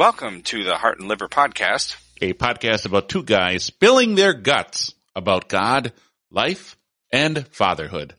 Welcome 0.00 0.40
to 0.44 0.64
the 0.64 0.76
Heart 0.76 1.00
and 1.00 1.08
Liver 1.08 1.28
Podcast. 1.28 1.94
a 2.22 2.32
podcast 2.32 2.86
about 2.86 3.10
two 3.10 3.22
guys 3.22 3.64
spilling 3.64 4.14
their 4.14 4.32
guts 4.32 4.94
about 5.14 5.50
God, 5.50 5.92
life, 6.30 6.78
and 7.12 7.46
fatherhood. 7.48 8.14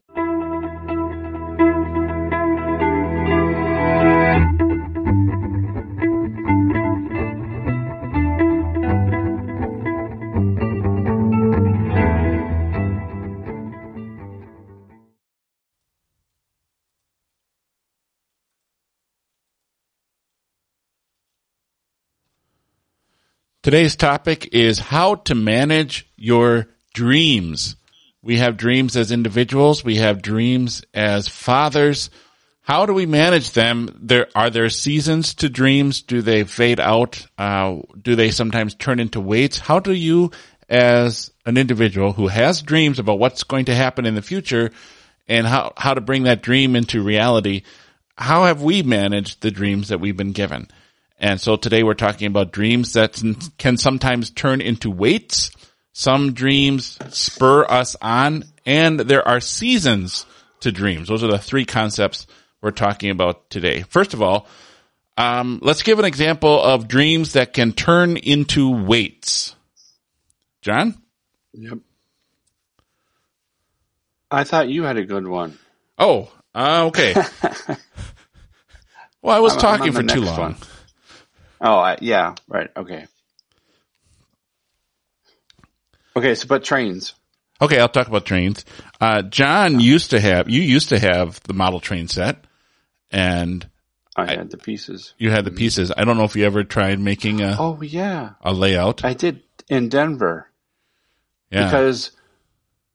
Today's 23.71 23.95
topic 23.95 24.49
is 24.51 24.79
how 24.79 25.15
to 25.15 25.33
manage 25.33 26.05
your 26.17 26.67
dreams. 26.93 27.77
We 28.21 28.35
have 28.35 28.57
dreams 28.57 28.97
as 28.97 29.13
individuals. 29.13 29.81
We 29.81 29.95
have 29.95 30.21
dreams 30.21 30.83
as 30.93 31.29
fathers. 31.29 32.09
How 32.63 32.85
do 32.85 32.91
we 32.91 33.05
manage 33.05 33.51
them? 33.51 33.97
There 34.01 34.27
are 34.35 34.49
there 34.49 34.69
seasons 34.69 35.35
to 35.35 35.47
dreams? 35.47 36.01
Do 36.01 36.21
they 36.21 36.43
fade 36.43 36.81
out? 36.81 37.25
Uh, 37.37 37.77
do 37.97 38.17
they 38.17 38.31
sometimes 38.31 38.75
turn 38.75 38.99
into 38.99 39.21
weights? 39.21 39.57
How 39.57 39.79
do 39.79 39.93
you, 39.93 40.31
as 40.67 41.31
an 41.45 41.55
individual 41.55 42.11
who 42.11 42.27
has 42.27 42.61
dreams 42.61 42.99
about 42.99 43.19
what's 43.19 43.45
going 43.45 43.63
to 43.67 43.73
happen 43.73 44.05
in 44.05 44.15
the 44.15 44.21
future, 44.21 44.71
and 45.29 45.47
how 45.47 45.71
how 45.77 45.93
to 45.93 46.01
bring 46.01 46.23
that 46.23 46.43
dream 46.43 46.75
into 46.75 47.01
reality? 47.01 47.61
How 48.17 48.43
have 48.43 48.61
we 48.61 48.83
managed 48.83 49.39
the 49.39 49.49
dreams 49.49 49.87
that 49.87 50.01
we've 50.01 50.17
been 50.17 50.33
given? 50.33 50.67
And 51.21 51.39
so 51.39 51.55
today 51.55 51.83
we're 51.83 51.93
talking 51.93 52.25
about 52.25 52.51
dreams 52.51 52.93
that 52.93 53.21
can 53.59 53.77
sometimes 53.77 54.31
turn 54.31 54.59
into 54.59 54.89
weights. 54.89 55.51
Some 55.93 56.33
dreams 56.33 56.97
spur 57.15 57.63
us 57.63 57.95
on 58.01 58.45
and 58.65 58.99
there 58.99 59.25
are 59.27 59.39
seasons 59.39 60.25
to 60.61 60.71
dreams. 60.71 61.07
Those 61.09 61.23
are 61.23 61.27
the 61.31 61.37
three 61.37 61.65
concepts 61.65 62.25
we're 62.59 62.71
talking 62.71 63.11
about 63.11 63.51
today. 63.51 63.83
First 63.83 64.15
of 64.15 64.21
all, 64.23 64.47
um, 65.15 65.59
let's 65.61 65.83
give 65.83 65.99
an 65.99 66.05
example 66.05 66.59
of 66.59 66.87
dreams 66.87 67.33
that 67.33 67.53
can 67.53 67.73
turn 67.73 68.17
into 68.17 68.71
weights. 68.83 69.55
John? 70.63 70.99
Yep. 71.53 71.79
I 74.31 74.43
thought 74.43 74.69
you 74.69 74.83
had 74.83 74.97
a 74.97 75.03
good 75.05 75.27
one. 75.27 75.59
Oh, 75.99 76.31
uh, 76.55 76.85
okay. 76.87 77.13
well, 79.21 79.35
I 79.35 79.39
was 79.39 79.53
I'm- 79.53 79.65
I'm 79.65 79.77
talking 79.77 79.91
for 79.93 80.03
too 80.03 80.21
long. 80.21 80.39
one. 80.39 80.55
Oh, 81.61 81.77
I, 81.77 81.97
yeah, 82.01 82.35
right. 82.47 82.69
Okay. 82.75 83.05
Okay, 86.15 86.35
so 86.35 86.47
but 86.47 86.63
trains. 86.63 87.13
Okay, 87.61 87.79
I'll 87.79 87.87
talk 87.89 88.07
about 88.07 88.25
trains. 88.25 88.65
Uh, 88.99 89.21
John 89.21 89.79
used 89.79 90.09
to 90.11 90.19
have, 90.19 90.49
you 90.49 90.61
used 90.61 90.89
to 90.89 90.99
have 90.99 91.41
the 91.43 91.53
model 91.53 91.79
train 91.79 92.07
set 92.07 92.43
and 93.11 93.67
I, 94.15 94.25
had 94.33 94.49
the 94.49 94.57
pieces. 94.57 95.13
you 95.17 95.29
had 95.29 95.45
the 95.45 95.51
pieces. 95.51 95.91
I 95.95 96.03
don't 96.03 96.17
know 96.17 96.23
if 96.23 96.35
you 96.35 96.45
ever 96.45 96.63
tried 96.63 96.99
making 96.99 97.41
a, 97.41 97.55
Oh 97.57 97.79
yeah, 97.81 98.31
a 98.41 98.51
layout. 98.51 99.05
I 99.05 99.13
did 99.13 99.43
in 99.69 99.89
Denver 99.89 100.47
Yeah. 101.51 101.65
because 101.65 102.11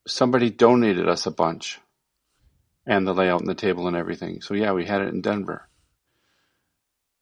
somebody 0.07 0.51
donated 0.51 1.09
us 1.09 1.27
a 1.27 1.31
bunch, 1.31 1.79
and 2.87 3.07
the 3.07 3.15
layout 3.15 3.41
and 3.41 3.49
the 3.49 3.55
table 3.55 3.87
and 3.87 3.97
everything. 3.97 4.43
So 4.43 4.55
yeah, 4.55 4.73
we 4.73 4.85
had 4.85 5.01
it 5.03 5.15
in 5.15 5.21
Denver. 5.23 5.67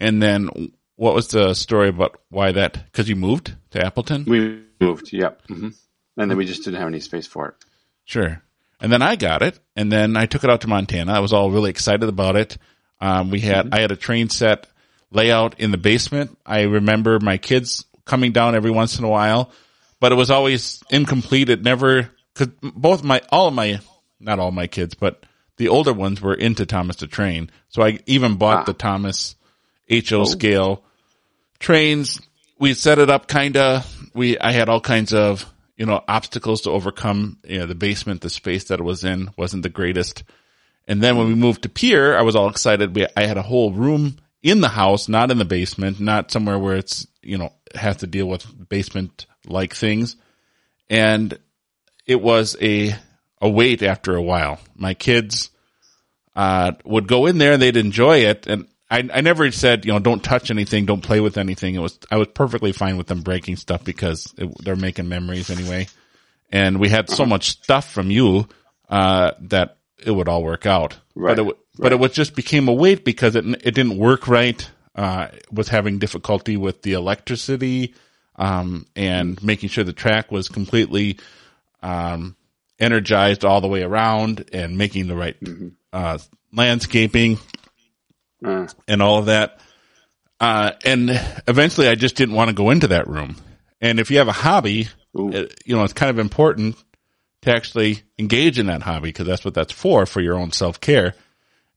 and 0.00 0.20
then 0.22 0.48
what 0.97 1.14
was 1.14 1.28
the 1.28 1.55
story 1.55 1.89
about 1.89 2.20
why 2.31 2.53
that, 2.53 2.92
cause 2.92 3.09
you 3.09 3.17
moved 3.17 3.55
to 3.70 3.84
Appleton? 3.84 4.25
We 4.27 4.62
moved. 4.81 5.12
Yep. 5.12 5.42
hmm 5.48 5.69
And 6.17 6.31
then 6.31 6.37
we 6.39 6.45
just 6.47 6.64
didn't 6.64 6.78
have 6.78 6.89
any 6.89 7.00
space 7.00 7.27
for 7.27 7.48
it. 7.48 7.55
Sure. 8.05 8.42
And 8.81 8.92
then 8.92 9.03
I 9.03 9.17
got 9.17 9.42
it, 9.42 9.59
and 9.77 9.91
then 9.91 10.16
I 10.16 10.27
took 10.27 10.44
it 10.44 10.50
out 10.50 10.60
to 10.62 10.69
Montana. 10.69 11.12
I 11.12 11.21
was 11.21 11.33
all 11.33 11.50
really 11.50 11.71
excited 11.71 12.09
about 12.09 12.37
it. 12.37 12.59
Um, 13.00 13.31
we 13.31 13.41
had 13.41 13.72
I 13.72 13.81
had 13.81 13.93
a 13.93 13.97
train 13.97 14.28
set 14.28 14.66
layout 15.10 15.59
in 15.60 15.71
the 15.71 15.78
basement. 15.78 16.37
I 16.44 16.62
remember 16.62 17.19
my 17.21 17.38
kids 17.38 17.84
coming 18.04 18.33
down 18.33 18.54
every 18.54 18.71
once 18.71 18.99
in 18.99 19.04
a 19.04 19.09
while, 19.09 19.50
but 20.00 20.12
it 20.12 20.16
was 20.16 20.31
always 20.31 20.83
incomplete. 20.91 21.49
It 21.49 21.62
never 21.62 22.10
because 22.34 22.53
both 22.62 23.03
my 23.03 23.22
all 23.31 23.49
of 23.49 23.54
my 23.54 23.81
not 24.21 24.38
all 24.38 24.50
my 24.53 24.66
kids, 24.66 24.94
but 24.94 25.25
the 25.56 25.69
older 25.69 25.93
ones 25.93 26.21
were 26.21 26.34
into 26.34 26.66
Thomas 26.66 26.97
the 26.97 27.06
Train. 27.06 27.50
So 27.69 27.83
I 27.83 28.00
even 28.06 28.37
bought 28.37 28.60
Ah. 28.60 28.65
the 28.65 28.75
Thomas 28.75 29.37
HO 29.91 30.25
scale 30.25 30.83
trains. 31.59 32.21
We 32.59 32.75
set 32.75 32.99
it 32.99 33.11
up 33.11 33.27
kind 33.27 33.56
of. 33.56 34.11
We 34.15 34.39
I 34.39 34.53
had 34.53 34.69
all 34.69 34.81
kinds 34.81 35.12
of 35.12 35.50
you 35.77 35.87
know 35.87 36.03
obstacles 36.06 36.62
to 36.62 36.71
overcome. 36.71 37.39
You 37.45 37.61
know, 37.61 37.67
the 37.67 37.75
basement, 37.75 38.21
the 38.21 38.31
space 38.31 38.65
that 38.65 38.81
it 38.81 38.84
was 38.84 39.05
in 39.05 39.31
wasn't 39.37 39.62
the 39.62 39.69
greatest. 39.69 40.25
And 40.87 41.03
then 41.03 41.17
when 41.17 41.28
we 41.28 41.34
moved 41.34 41.62
to 41.62 41.69
Pierre, 41.69 42.19
I 42.19 42.22
was 42.22 42.37
all 42.37 42.50
excited. 42.50 42.95
We, 42.95 43.06
I 43.17 43.25
had 43.25 43.39
a 43.39 43.43
whole 43.43 43.72
room 43.72 44.17
in 44.43 44.61
the 44.61 44.69
house, 44.69 45.09
not 45.09 45.31
in 45.31 45.39
the 45.39 45.47
basement, 45.47 45.99
not 45.99 46.31
somewhere 46.31 46.59
where 46.59 46.77
it's 46.77 47.06
you 47.22 47.39
know 47.39 47.53
has 47.75 47.99
to 47.99 48.06
deal 48.06 48.27
with 48.27 48.69
basement 48.69 49.27
like 49.47 49.75
things. 49.75 50.16
And 50.89 51.39
it 52.06 52.21
was 52.21 52.56
a 52.61 52.95
a 53.41 53.49
wait 53.49 53.83
after 53.83 54.15
a 54.15 54.22
while. 54.22 54.59
My 54.75 54.95
kids 54.95 55.51
uh, 56.37 56.72
would 56.84 57.06
go 57.06 57.27
in 57.27 57.39
there 57.39 57.53
and 57.53 57.62
they'd 57.62 57.77
enjoy 57.77 58.19
it. 58.19 58.47
And 58.47 58.66
I, 58.91 59.09
I 59.12 59.21
never 59.22 59.50
said, 59.50 59.84
you 59.84 59.93
know, 59.93 59.99
don't 59.99 60.22
touch 60.22 60.50
anything, 60.50 60.87
don't 60.87 61.03
play 61.03 61.21
with 61.21 61.39
anything. 61.39 61.75
It 61.75 61.81
was, 61.81 61.99
I 62.11 62.17
was 62.17 62.28
perfectly 62.28 62.72
fine 62.72 62.97
with 62.97 63.06
them 63.06 63.22
breaking 63.22 63.56
stuff 63.56 63.83
because 63.84 64.33
it, 64.37 64.50
they're 64.62 64.77
making 64.77 65.09
memories 65.09 65.50
anyway. 65.50 65.89
And 66.53 66.78
we 66.78 66.89
had 66.89 67.09
so 67.11 67.27
much 67.27 67.50
stuff 67.50 67.91
from 67.91 68.11
you, 68.11 68.47
uh, 68.89 69.33
that 69.41 69.78
it 70.05 70.11
would 70.11 70.28
all 70.28 70.45
work 70.45 70.67
out. 70.67 70.99
Right, 71.15 71.37
But 71.37 71.47
it, 71.47 71.56
but 71.78 71.93
it 71.93 71.99
was 71.99 72.12
just 72.12 72.37
became 72.37 72.69
a 72.69 72.72
weight 72.72 73.05
because 73.05 73.34
it, 73.34 73.45
it 73.45 73.75
didn't 73.75 73.97
work 73.97 74.28
right. 74.28 74.71
Uh, 74.95 75.28
was 75.51 75.69
having 75.69 75.99
difficulty 75.99 76.56
with 76.56 76.83
the 76.83 76.93
electricity, 76.93 77.95
um, 78.37 78.87
and 78.95 79.43
making 79.43 79.69
sure 79.69 79.83
the 79.83 79.93
track 79.93 80.31
was 80.31 80.49
completely, 80.49 81.19
um, 81.83 82.37
energized 82.78 83.45
all 83.45 83.61
the 83.61 83.66
way 83.66 83.83
around 83.83 84.49
and 84.53 84.78
making 84.78 85.09
the 85.09 85.16
right, 85.16 85.37
uh, 85.93 86.19
landscaping 86.53 87.39
Uh, 88.45 88.67
and 88.89 89.03
all 89.03 89.19
of 89.19 89.27
that. 89.27 89.61
Uh, 90.41 90.72
and 90.84 91.11
eventually 91.47 91.89
I 91.89 91.95
just 91.95 92.17
didn't 92.17 92.34
want 92.34 92.49
to 92.49 92.55
go 92.55 92.71
into 92.71 92.89
that 92.89 93.06
room. 93.09 93.37
And 93.81 94.00
if 94.00 94.11
you 94.11 94.19
have 94.19 94.28
a 94.28 94.33
hobby, 94.33 94.89
Ooh. 95.19 95.33
uh, 95.33 95.47
you 95.65 95.77
know, 95.77 95.84
it's 95.84 95.93
kind 95.93 96.11
of 96.11 96.19
important 96.19 96.77
to 97.43 97.50
actually 97.55 98.03
engage 98.19 98.59
in 98.59 98.67
that 98.67 98.83
hobby 98.83 99.09
because 99.09 99.27
that's 99.27 99.45
what 99.45 99.55
that's 99.55 99.72
for, 99.72 100.06
for 100.06 100.21
your 100.21 100.34
own 100.39 100.50
self 100.53 100.81
care. 100.81 101.15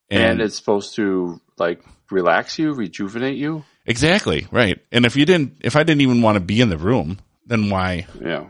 and 0.09 0.41
it's 0.41 0.55
supposed 0.55 0.95
to 0.95 1.39
like 1.57 1.81
relax 2.09 2.57
you, 2.57 2.73
rejuvenate 2.73 3.37
you. 3.37 3.63
exactly 3.85 4.47
right. 4.51 4.79
And 4.91 5.05
if 5.05 5.15
you 5.15 5.25
didn't, 5.25 5.57
if 5.61 5.75
I 5.75 5.83
didn't 5.83 6.01
even 6.01 6.21
want 6.21 6.35
to 6.37 6.39
be 6.41 6.61
in 6.61 6.69
the 6.69 6.77
room, 6.77 7.19
then 7.45 7.69
why? 7.69 8.07
Yeah. 8.21 8.49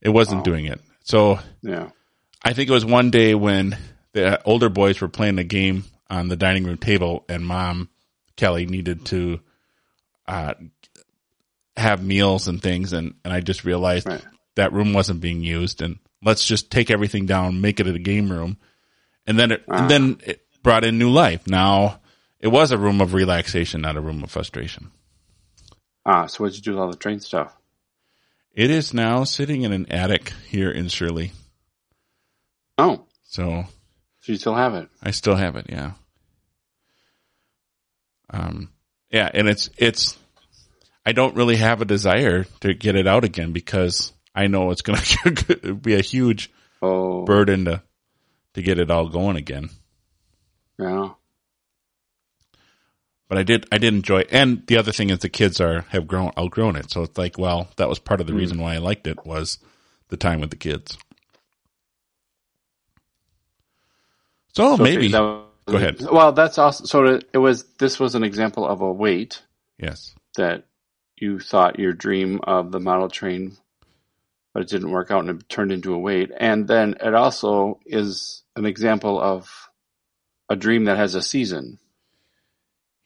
It 0.00 0.10
wasn't 0.10 0.44
doing 0.44 0.66
it. 0.66 0.80
So 1.04 1.38
Yeah. 1.62 1.90
I 2.44 2.52
think 2.52 2.68
it 2.68 2.72
was 2.72 2.84
one 2.84 3.10
day 3.10 3.34
when 3.34 3.76
the 4.12 4.40
older 4.44 4.68
boys 4.68 5.00
were 5.00 5.08
playing 5.08 5.38
a 5.38 5.44
game 5.44 5.84
on 6.10 6.28
the 6.28 6.36
dining 6.36 6.64
room 6.64 6.78
table, 6.78 7.24
and 7.28 7.44
mom 7.46 7.88
Kelly 8.36 8.66
needed 8.66 9.04
to 9.06 9.40
uh, 10.26 10.54
have 11.76 12.02
meals 12.02 12.48
and 12.48 12.62
things, 12.62 12.92
and 12.92 13.14
and 13.24 13.32
I 13.32 13.40
just 13.40 13.64
realized 13.64 14.06
Right. 14.08 14.24
that 14.56 14.72
room 14.72 14.92
wasn't 14.92 15.20
being 15.20 15.42
used, 15.42 15.82
and 15.82 15.98
let's 16.22 16.46
just 16.46 16.70
take 16.70 16.90
everything 16.90 17.26
down, 17.26 17.60
make 17.60 17.80
it 17.80 17.86
a 17.86 17.98
game 17.98 18.30
room, 18.30 18.56
and 19.26 19.38
then 19.38 19.52
it 19.52 19.64
and 19.68 19.90
then 19.90 20.20
it 20.24 20.42
brought 20.62 20.84
in 20.84 20.98
new 20.98 21.10
life. 21.10 21.46
Now 21.46 22.00
it 22.40 22.48
was 22.48 22.72
a 22.72 22.78
room 22.78 23.00
of 23.00 23.14
relaxation, 23.14 23.80
not 23.80 23.96
a 23.96 24.00
room 24.00 24.22
of 24.22 24.30
frustration. 24.30 24.90
Ah, 26.06 26.26
so 26.26 26.44
what'd 26.44 26.56
you 26.56 26.62
do 26.62 26.70
with 26.72 26.80
all 26.80 26.90
the 26.90 26.96
train 26.96 27.20
stuff? 27.20 27.54
It 28.54 28.70
is 28.70 28.92
now 28.94 29.24
sitting 29.24 29.62
in 29.62 29.72
an 29.72 29.86
attic 29.92 30.32
here 30.48 30.70
in 30.70 30.88
Shirley, 30.88 31.32
Oh, 32.76 33.04
so 33.24 33.66
so 34.20 34.32
you 34.32 34.38
still 34.38 34.54
have 34.54 34.74
it. 34.74 34.88
I 35.02 35.10
still 35.12 35.36
have 35.36 35.56
it, 35.56 35.66
yeah. 35.68 35.92
Um, 38.30 38.70
yeah, 39.10 39.30
and 39.32 39.48
it's, 39.48 39.70
it's, 39.78 40.16
I 41.04 41.12
don't 41.12 41.36
really 41.36 41.56
have 41.56 41.80
a 41.80 41.86
desire 41.86 42.44
to 42.60 42.74
get 42.74 42.94
it 42.96 43.06
out 43.06 43.24
again 43.24 43.52
because 43.52 44.12
I 44.34 44.46
know 44.46 44.70
it's 44.70 44.82
going 44.82 44.98
to 45.34 45.74
be 45.74 45.94
a 45.94 46.02
huge 46.02 46.50
Oh, 46.80 47.24
burden 47.24 47.64
to, 47.64 47.82
to 48.54 48.62
get 48.62 48.78
it 48.78 48.90
all 48.90 49.08
going 49.08 49.36
again. 49.36 49.70
yeah. 50.78 51.10
But 53.28 53.38
I 53.38 53.42
did, 53.42 53.66
I 53.70 53.78
did 53.78 53.92
enjoy, 53.92 54.20
and 54.30 54.66
the 54.66 54.78
other 54.78 54.92
thing 54.92 55.10
is 55.10 55.18
the 55.18 55.28
kids 55.28 55.60
are, 55.60 55.82
have 55.90 56.06
grown, 56.06 56.30
outgrown 56.38 56.76
it. 56.76 56.90
So 56.90 57.02
it's 57.02 57.18
like, 57.18 57.36
well, 57.38 57.68
that 57.76 57.88
was 57.88 57.98
part 57.98 58.20
of 58.22 58.26
the 58.26 58.32
reason 58.32 58.58
why 58.58 58.74
I 58.74 58.78
liked 58.78 59.06
it 59.06 59.26
was 59.26 59.58
the 60.08 60.16
time 60.16 60.40
with 60.40 60.50
the 60.50 60.56
kids. 60.56 60.96
So, 64.54 64.76
So 64.76 64.82
maybe, 64.82 65.08
that 65.08 65.20
Go 65.70 65.76
ahead. 65.76 65.98
Mm-hmm. 65.98 66.14
Well, 66.14 66.32
that's 66.32 66.58
also 66.58 66.84
sort 66.84 67.06
of 67.06 67.22
It 67.32 67.38
was. 67.38 67.64
This 67.78 68.00
was 68.00 68.14
an 68.14 68.24
example 68.24 68.66
of 68.66 68.80
a 68.80 68.92
weight, 68.92 69.42
yes. 69.78 70.14
that 70.36 70.64
you 71.20 71.40
thought 71.40 71.78
your 71.78 71.92
dream 71.92 72.40
of 72.44 72.72
the 72.72 72.80
model 72.80 73.08
train, 73.08 73.56
but 74.52 74.62
it 74.62 74.68
didn't 74.68 74.90
work 74.90 75.10
out 75.10 75.24
and 75.24 75.40
it 75.40 75.48
turned 75.48 75.72
into 75.72 75.94
a 75.94 75.98
weight. 75.98 76.30
And 76.36 76.66
then 76.66 76.94
it 77.02 77.14
also 77.14 77.80
is 77.86 78.42
an 78.56 78.66
example 78.66 79.20
of 79.20 79.68
a 80.48 80.56
dream 80.56 80.84
that 80.84 80.96
has 80.96 81.14
a 81.14 81.22
season. 81.22 81.78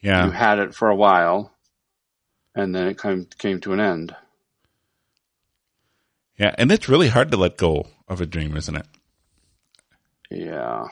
Yeah. 0.00 0.26
You 0.26 0.30
had 0.30 0.58
it 0.58 0.74
for 0.74 0.88
a 0.88 0.96
while 0.96 1.52
and 2.54 2.74
then 2.74 2.88
it 2.88 3.00
came, 3.00 3.26
came 3.38 3.60
to 3.60 3.72
an 3.72 3.80
end. 3.80 4.16
Yeah. 6.36 6.54
And 6.58 6.72
it's 6.72 6.88
really 6.88 7.08
hard 7.08 7.30
to 7.30 7.36
let 7.36 7.56
go 7.56 7.86
of 8.08 8.20
a 8.20 8.26
dream, 8.26 8.56
isn't 8.56 8.76
it? 8.76 8.86
Yeah. 10.30 10.88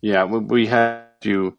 Yeah. 0.00 0.24
We, 0.24 0.66
had 0.66 1.04
to, 1.22 1.56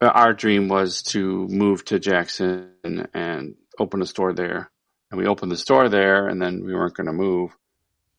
our 0.00 0.32
dream 0.32 0.68
was 0.68 1.02
to 1.02 1.46
move 1.48 1.84
to 1.86 1.98
Jackson 1.98 2.70
and 3.14 3.54
open 3.78 4.02
a 4.02 4.06
store 4.06 4.32
there. 4.32 4.70
And 5.10 5.20
we 5.20 5.26
opened 5.26 5.52
the 5.52 5.56
store 5.56 5.88
there 5.88 6.26
and 6.26 6.40
then 6.40 6.64
we 6.64 6.74
weren't 6.74 6.94
going 6.94 7.06
to 7.06 7.12
move 7.12 7.54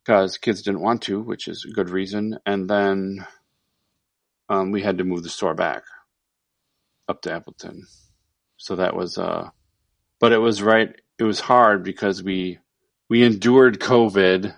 because 0.04 0.38
kids 0.38 0.62
didn't 0.62 0.82
want 0.82 1.02
to, 1.04 1.22
which 1.22 1.48
is 1.48 1.66
a 1.66 1.74
good 1.74 1.90
reason. 1.90 2.38
And 2.46 2.70
then 2.70 3.26
um, 4.50 4.72
we 4.72 4.82
had 4.82 5.00
to 5.00 5.04
move 5.04 5.24
the 5.24 5.30
store 5.30 5.56
back 5.56 5.84
up 7.08 7.22
to 7.24 7.34
Appleton. 7.34 7.88
So 8.58 8.76
that 8.76 8.96
was, 8.96 9.18
uh, 9.18 9.50
but 10.20 10.32
it 10.34 10.38
was 10.38 10.62
right. 10.62 10.94
It 11.18 11.24
was 11.24 11.40
hard 11.40 11.84
because 11.84 12.22
we, 12.22 12.60
we 13.10 13.24
endured 13.24 13.80
COVID 13.80 14.56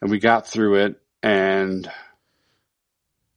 and 0.00 0.10
we 0.10 0.18
got 0.18 0.46
through 0.46 0.76
it 0.86 1.00
and 1.22 1.90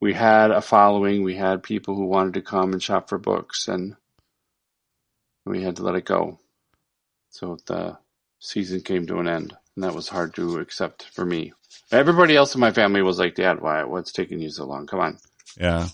we 0.02 0.14
had 0.14 0.50
a 0.50 0.60
following. 0.60 1.22
We 1.22 1.36
had 1.36 1.62
people 1.62 1.94
who 1.94 2.06
wanted 2.06 2.34
to 2.34 2.42
come 2.42 2.72
and 2.72 2.82
shop 2.82 3.08
for 3.08 3.18
books 3.18 3.68
and 3.68 3.94
we 5.44 5.62
had 5.62 5.76
to 5.76 5.84
let 5.84 5.94
it 5.94 6.04
go. 6.04 6.40
So 7.30 7.56
the 7.66 7.98
season 8.40 8.80
came 8.80 9.06
to 9.06 9.20
an 9.20 9.28
end 9.28 9.56
and 9.76 9.84
that 9.84 9.94
was 9.94 10.08
hard 10.08 10.34
to 10.34 10.58
accept 10.58 11.04
for 11.04 11.24
me. 11.24 11.52
Everybody 11.92 12.34
else 12.34 12.52
in 12.56 12.60
my 12.60 12.72
family 12.72 13.00
was 13.00 13.20
like, 13.20 13.36
Dad, 13.36 13.60
why, 13.60 13.84
what's 13.84 14.10
taking 14.10 14.40
you 14.40 14.50
so 14.50 14.64
long? 14.64 14.88
Come 14.88 14.98
on. 14.98 15.18
Yeah. 15.56 15.86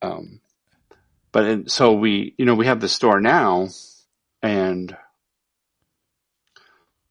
Um, 0.00 0.40
but 1.32 1.44
in, 1.44 1.68
so 1.68 1.92
we, 1.92 2.34
you 2.38 2.46
know, 2.46 2.54
we 2.54 2.64
have 2.64 2.80
the 2.80 2.88
store 2.88 3.20
now 3.20 3.68
and 4.42 4.96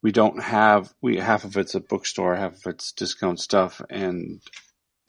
we 0.02 0.12
don't 0.12 0.42
have, 0.42 0.92
we, 1.04 1.18
half 1.18 1.44
of 1.44 1.56
it's 1.56 1.76
a 1.76 1.80
bookstore, 1.80 2.36
half 2.36 2.54
of 2.54 2.74
it's 2.74 2.94
discount 2.94 3.40
stuff 3.40 3.80
and 3.92 4.42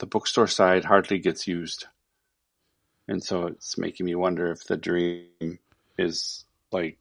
the 0.01 0.07
bookstore 0.07 0.47
side 0.47 0.83
hardly 0.83 1.19
gets 1.19 1.47
used. 1.47 1.85
And 3.07 3.23
so 3.23 3.45
it's 3.45 3.77
making 3.77 4.07
me 4.07 4.15
wonder 4.15 4.51
if 4.51 4.63
the 4.65 4.75
dream 4.75 5.59
is 5.97 6.43
like 6.71 6.97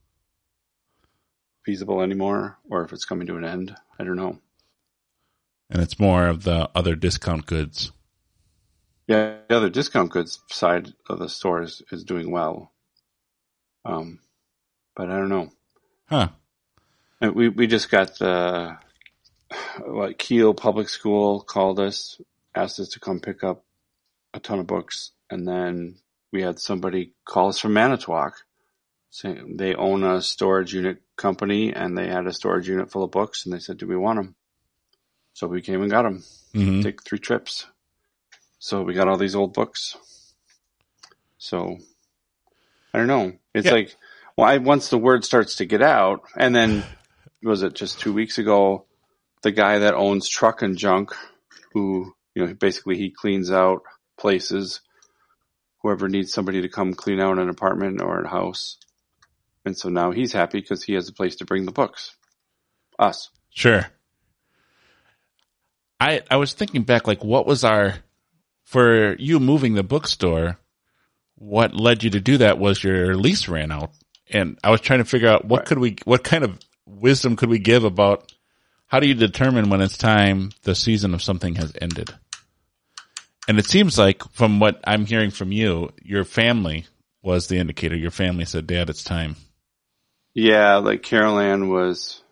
feasible 1.64 2.02
anymore 2.02 2.58
or 2.69 2.85
if 2.85 2.93
it's 2.93 3.06
coming 3.06 3.26
to 3.29 3.37
an 3.37 3.44
end. 3.44 3.75
I 3.99 4.05
don't 4.05 4.17
know. 4.17 4.38
And 5.70 5.82
it's 5.82 5.99
more 5.99 6.26
of 6.26 6.44
the 6.44 6.69
other 6.75 6.94
discount 6.94 7.47
goods. 7.47 7.91
Yeah, 9.06 9.37
the 9.49 9.56
other 9.56 9.70
discount 9.70 10.11
goods 10.11 10.41
side 10.50 10.93
of 11.08 11.19
the 11.19 11.29
store 11.29 11.62
is, 11.62 11.82
is 11.91 12.05
doing 12.05 12.31
well. 12.31 12.70
Um, 13.85 14.20
but 14.94 15.11
I 15.11 15.17
don't 15.17 15.31
know. 15.31 15.50
Huh. 16.06 16.29
And 17.23 17.35
we 17.35 17.49
we 17.49 17.67
just 17.67 17.91
got 17.91 18.19
the 18.19 18.76
what 19.87 20.19
Kiel 20.19 20.55
Public 20.55 20.88
School 20.88 21.41
called 21.41 21.81
us, 21.81 22.20
asked 22.62 22.81
us 22.81 22.91
to 22.91 23.01
come 23.01 23.21
pick 23.21 23.43
up 23.45 23.65
a 24.35 24.41
ton 24.41 24.59
of 24.59 24.67
books, 24.67 25.12
and 25.31 25.47
then 25.47 25.97
we 26.33 26.43
had 26.43 26.59
somebody 26.59 27.15
call 27.25 27.49
us 27.49 27.59
from 27.59 27.73
Manitowoc, 27.73 28.35
saying 29.11 29.57
they 29.57 29.75
own 29.75 30.05
a 30.05 30.23
storage 30.23 30.73
unit 30.75 31.03
company, 31.17 31.73
and 31.73 31.97
they 31.97 32.07
had 32.09 32.27
a 32.27 32.33
storage 32.33 32.69
unit 32.69 32.91
full 32.91 33.03
of 33.05 33.11
books, 33.11 33.45
and 33.45 33.53
they 33.53 33.59
said, 33.59 33.79
"Do 33.79 33.87
we 33.87 33.97
want 33.97 34.19
them?" 34.19 34.35
So 35.33 35.47
we 35.47 35.62
came 35.62 35.83
and 35.83 35.91
got 35.91 36.03
them. 36.03 36.23
hmm 36.53 36.81
Take 36.83 37.03
three 37.03 37.19
trips. 37.19 37.67
So 38.59 38.83
we 38.83 38.95
got 38.95 39.09
all 39.09 39.17
these 39.17 39.35
old 39.35 39.55
books. 39.55 39.97
So 41.39 41.79
I 42.93 42.99
don't 42.99 43.07
know. 43.07 43.33
It's 43.55 43.67
Yeah. 43.67 43.73
like, 43.73 43.97
well, 44.37 44.47
I, 44.49 44.59
once 44.59 44.89
the 44.89 44.99
word 44.99 45.25
starts 45.25 45.57
to 45.57 45.65
get 45.67 45.83
out, 45.83 46.23
and 46.37 46.55
then 46.55 46.85
was 47.43 47.62
it 47.62 47.75
just 47.75 48.01
two 48.01 48.12
weeks 48.12 48.39
ago? 48.39 48.85
The 49.43 49.53
guy 49.53 49.79
that 49.79 49.95
owns 49.95 50.29
Truck 50.29 50.61
and 50.62 50.77
Junk, 50.77 51.15
who 51.73 52.15
you 52.35 52.47
know, 52.47 52.55
basically 52.55 52.97
he 52.97 53.11
cleans 53.11 53.50
out 53.50 53.82
places. 54.19 54.81
Whoever 55.82 56.09
needs 56.09 56.32
somebody 56.32 56.62
to 56.62 56.69
come 56.69 56.93
clean 56.93 57.21
out 57.21 57.38
an 57.38 57.49
apartment 57.49 58.03
or 58.03 58.21
a 58.21 58.29
house, 58.29 58.77
and 59.65 59.77
so 59.77 59.88
now 59.88 60.11
he's 60.11 60.32
happy 60.32 60.61
because 60.61 60.82
he 60.82 60.93
has 60.94 61.09
a 61.09 61.12
place 61.12 61.37
to 61.37 61.47
bring 61.47 61.65
the 61.65 61.73
books. 61.73 62.15
Us. 62.99 63.31
Sure. 63.49 63.87
I 65.99 66.21
I 66.31 66.37
was 66.37 66.53
thinking 66.53 66.82
back, 66.82 67.06
like, 67.06 67.25
what 67.25 67.47
was 67.47 67.65
our 67.65 67.94
for 68.65 69.17
you 69.19 69.41
moving 69.41 69.75
the 69.75 69.83
bookstore? 69.83 70.59
What 71.37 71.75
led 71.75 72.05
you 72.05 72.11
to 72.11 72.21
do 72.21 72.38
that 72.38 72.59
was 72.59 72.85
your 72.85 73.17
lease 73.17 73.49
ran 73.49 73.73
out, 73.73 73.93
and 74.31 74.59
I 74.62 74.71
was 74.71 74.83
trying 74.83 74.99
to 74.99 75.06
figure 75.06 75.29
out 75.29 75.47
what 75.47 75.61
Right. 75.61 75.67
could 75.67 75.79
we, 75.79 75.97
what 76.05 76.23
kind 76.23 76.44
of 76.44 76.59
wisdom 76.85 77.37
could 77.37 77.49
we 77.49 77.59
give 77.59 77.85
about 77.85 78.33
how 78.90 78.98
do 78.98 79.06
you 79.06 79.14
determine 79.14 79.70
when 79.70 79.81
it's 79.81 79.96
time 79.96 80.50
the 80.64 80.75
season 80.75 81.14
of 81.14 81.22
something 81.22 81.54
has 81.54 81.72
ended? 81.81 82.12
And 83.46 83.56
it 83.58 83.66
seems 83.66 83.96
like 83.96 84.25
from 84.32 84.58
what 84.58 84.81
I'm 84.84 85.06
hearing 85.06 85.31
from 85.31 85.52
you, 85.52 85.90
your 86.02 86.25
family 86.25 86.87
was 87.22 87.46
the 87.46 87.58
indicator. 87.58 87.96
Your 87.96 88.10
family 88.10 88.44
said, 88.44 88.66
"Dad, 88.66 88.90
it's 88.90 89.04
time." 89.04 89.37
Yeah, 90.34 90.76
like 90.76 91.04
Carol 91.04 91.38
Ann 91.38 91.69
was 91.69 92.22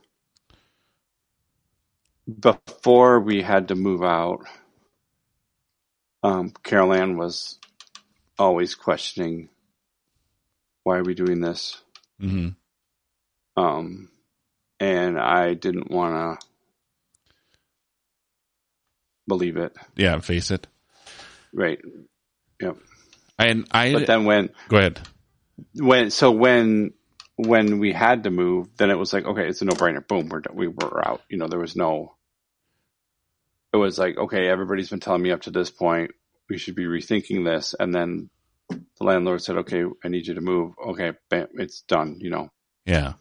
before 2.41 3.21
we 3.21 3.41
had 3.41 3.69
to 3.69 3.77
move 3.77 4.03
out. 4.03 4.41
Um, 6.25 6.53
Carol 6.65 6.93
Ann 6.93 7.17
was 7.17 7.59
always 8.37 8.75
questioning 8.75 9.49
why 10.83 10.99
are 10.99 11.05
we 11.05 11.15
doing 11.15 11.41
this? 11.41 11.81
hmm 12.19 12.49
Um, 13.57 14.11
and 14.81 15.19
I 15.19 15.55
didn't 15.55 15.91
want 15.91 16.41
to 16.41 16.47
believe 19.27 19.57
it. 19.57 19.75
Yeah, 19.97 20.19
face 20.21 20.51
it. 20.51 20.67
Right. 21.53 21.81
Yep. 22.61 22.77
And 23.39 23.67
I 23.71 23.93
But 23.93 24.07
then 24.07 24.25
when, 24.25 24.51
go 24.69 24.79
ahead. 24.79 25.01
when, 25.75 26.11
so 26.11 26.31
when, 26.33 26.93
when 27.37 27.79
we 27.79 27.93
had 27.93 28.25
to 28.25 28.31
move, 28.31 28.69
then 28.77 28.91
it 28.91 28.99
was 28.99 29.13
like, 29.13 29.25
okay, 29.25 29.49
it's 29.49 29.63
a 29.63 29.65
no 29.65 29.73
brainer. 29.75 30.07
Boom. 30.07 30.29
We're, 30.29 30.43
we 30.53 30.69
were 30.69 31.07
out. 31.07 31.23
You 31.29 31.39
know, 31.39 31.47
there 31.47 31.61
was 31.61 31.77
no, 31.77 32.15
it 33.73 33.77
was 33.77 33.99
like, 33.99 34.17
okay, 34.17 34.49
everybody's 34.49 34.91
been 34.91 35.01
telling 35.01 35.23
me 35.23 35.31
up 35.31 35.43
to 35.43 35.51
this 35.51 35.71
point, 35.71 36.11
we 36.49 36.59
should 36.59 36.75
be 36.75 36.87
rethinking 36.87 37.45
this. 37.45 37.75
And 37.79 37.95
then 37.95 38.31
the 38.71 39.05
landlord 39.05 39.43
said, 39.43 39.59
okay, 39.59 39.85
I 40.05 40.09
need 40.09 40.27
you 40.27 40.35
to 40.35 40.41
move. 40.41 40.73
Okay. 40.89 41.13
Bam, 41.29 41.49
it's 41.55 41.83
done. 41.83 42.17
You 42.21 42.31
know, 42.31 42.49
Yeah. 42.87 43.15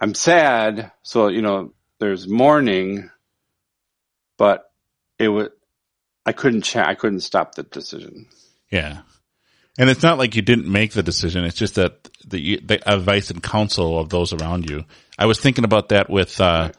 I'm 0.00 0.14
sad. 0.14 0.92
So, 1.02 1.28
you 1.28 1.42
know, 1.42 1.72
there's 1.98 2.28
mourning, 2.28 3.10
but 4.36 4.70
it 5.18 5.28
was, 5.28 5.48
I 6.24 6.32
couldn't 6.32 6.62
cha- 6.62 6.86
I 6.86 6.94
couldn't 6.94 7.20
stop 7.20 7.54
the 7.54 7.62
decision. 7.62 8.26
Yeah. 8.70 9.00
And 9.78 9.90
it's 9.90 10.02
not 10.02 10.18
like 10.18 10.34
you 10.34 10.42
didn't 10.42 10.70
make 10.70 10.92
the 10.92 11.02
decision. 11.02 11.44
It's 11.44 11.56
just 11.56 11.76
that 11.76 12.08
the, 12.26 12.60
the 12.64 12.92
advice 12.92 13.30
and 13.30 13.42
counsel 13.42 13.98
of 13.98 14.08
those 14.08 14.32
around 14.32 14.68
you. 14.68 14.84
I 15.18 15.26
was 15.26 15.38
thinking 15.38 15.64
about 15.64 15.90
that 15.90 16.10
with, 16.10 16.40
uh, 16.40 16.72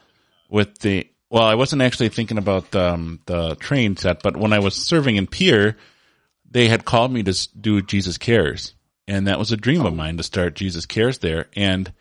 with 0.48 0.78
the, 0.78 1.08
well, 1.30 1.44
I 1.44 1.54
wasn't 1.54 1.82
actually 1.82 2.08
thinking 2.08 2.38
about, 2.38 2.74
um, 2.74 3.20
the 3.26 3.54
train 3.56 3.96
set, 3.96 4.22
but 4.22 4.36
when 4.36 4.52
I 4.52 4.58
was 4.58 4.74
serving 4.74 5.16
in 5.16 5.26
Pierre, 5.26 5.76
they 6.50 6.68
had 6.68 6.84
called 6.84 7.12
me 7.12 7.22
to 7.22 7.48
do 7.58 7.82
Jesus 7.82 8.18
Cares. 8.18 8.74
And 9.06 9.26
that 9.26 9.38
was 9.38 9.52
a 9.52 9.56
dream 9.56 9.86
of 9.86 9.94
mine 9.94 10.16
to 10.16 10.22
start 10.22 10.54
Jesus 10.54 10.86
Cares 10.86 11.18
there. 11.18 11.46
And 11.54 11.92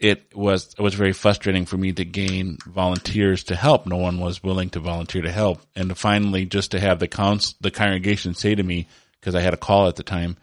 it 0.00 0.34
was, 0.34 0.74
it 0.78 0.82
was 0.82 0.94
very 0.94 1.12
frustrating 1.12 1.66
for 1.66 1.76
me 1.76 1.92
to 1.92 2.04
gain 2.06 2.56
volunteers 2.66 3.44
to 3.44 3.54
help. 3.54 3.86
No 3.86 3.98
one 3.98 4.18
was 4.18 4.42
willing 4.42 4.70
to 4.70 4.80
volunteer 4.80 5.22
to 5.22 5.30
help. 5.30 5.60
And 5.76 5.90
to 5.90 5.94
finally 5.94 6.46
just 6.46 6.70
to 6.70 6.80
have 6.80 6.98
the 6.98 7.06
cons, 7.06 7.54
the 7.60 7.70
congregation 7.70 8.34
say 8.34 8.54
to 8.54 8.62
me, 8.62 8.88
cause 9.20 9.34
I 9.34 9.40
had 9.40 9.52
a 9.52 9.58
call 9.58 9.88
at 9.88 9.96
the 9.96 10.02
time, 10.02 10.38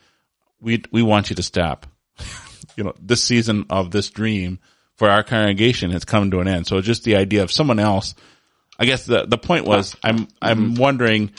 we, 0.62 0.84
we 0.92 1.02
want 1.02 1.32
you 1.32 1.36
to 1.36 1.44
stop. 1.44 1.88
you 2.76 2.84
know, 2.84 2.94
this 3.02 3.24
season 3.24 3.66
of 3.72 3.90
this 3.90 4.12
dream 4.12 4.60
for 4.96 5.10
our 5.10 5.24
congregation 5.24 5.90
has 5.90 6.06
come 6.06 6.30
to 6.30 6.40
an 6.40 6.48
end. 6.48 6.68
So 6.68 6.80
just 6.82 7.04
the 7.04 7.16
idea 7.16 7.42
of 7.42 7.52
someone 7.52 7.80
else, 7.80 8.14
I 8.78 8.86
guess 8.86 9.06
the, 9.08 9.26
the 9.26 9.40
point 9.40 9.66
was 9.66 9.96
I'm, 10.04 10.28
I'm 10.40 10.72
mm-hmm. 10.72 10.82
wondering 10.82 11.32